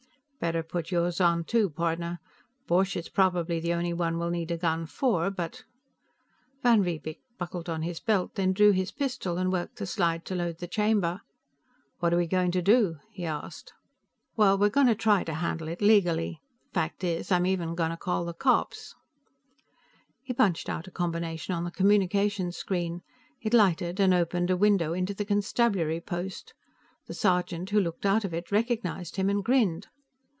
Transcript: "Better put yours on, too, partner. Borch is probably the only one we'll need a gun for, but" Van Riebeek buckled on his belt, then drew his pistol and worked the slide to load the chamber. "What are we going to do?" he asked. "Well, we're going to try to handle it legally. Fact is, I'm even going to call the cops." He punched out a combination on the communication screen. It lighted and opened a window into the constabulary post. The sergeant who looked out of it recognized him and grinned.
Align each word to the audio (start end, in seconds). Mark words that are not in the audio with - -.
"Better 0.41 0.63
put 0.63 0.89
yours 0.89 1.21
on, 1.21 1.43
too, 1.43 1.69
partner. 1.69 2.19
Borch 2.65 2.97
is 2.97 3.09
probably 3.09 3.59
the 3.59 3.75
only 3.75 3.93
one 3.93 4.17
we'll 4.17 4.31
need 4.31 4.49
a 4.49 4.57
gun 4.57 4.87
for, 4.87 5.29
but" 5.29 5.65
Van 6.63 6.81
Riebeek 6.81 7.19
buckled 7.37 7.69
on 7.69 7.83
his 7.83 7.99
belt, 7.99 8.33
then 8.33 8.51
drew 8.51 8.71
his 8.71 8.91
pistol 8.91 9.37
and 9.37 9.51
worked 9.53 9.75
the 9.75 9.85
slide 9.85 10.25
to 10.25 10.33
load 10.33 10.57
the 10.57 10.67
chamber. 10.67 11.21
"What 11.99 12.11
are 12.11 12.17
we 12.17 12.25
going 12.25 12.49
to 12.53 12.61
do?" 12.63 12.97
he 13.11 13.23
asked. 13.23 13.73
"Well, 14.35 14.57
we're 14.57 14.69
going 14.71 14.87
to 14.87 14.95
try 14.95 15.23
to 15.25 15.33
handle 15.35 15.67
it 15.67 15.79
legally. 15.79 16.41
Fact 16.73 17.03
is, 17.03 17.31
I'm 17.31 17.45
even 17.45 17.75
going 17.75 17.91
to 17.91 17.95
call 17.95 18.25
the 18.25 18.33
cops." 18.33 18.95
He 20.23 20.33
punched 20.33 20.67
out 20.69 20.87
a 20.87 20.91
combination 20.91 21.53
on 21.53 21.65
the 21.65 21.69
communication 21.71 22.51
screen. 22.51 23.03
It 23.43 23.53
lighted 23.53 23.99
and 23.99 24.11
opened 24.11 24.49
a 24.49 24.57
window 24.57 24.93
into 24.93 25.13
the 25.13 25.23
constabulary 25.23 26.01
post. 26.01 26.55
The 27.05 27.13
sergeant 27.13 27.69
who 27.69 27.79
looked 27.79 28.07
out 28.07 28.25
of 28.25 28.33
it 28.33 28.51
recognized 28.51 29.17
him 29.17 29.29
and 29.29 29.43
grinned. 29.43 29.85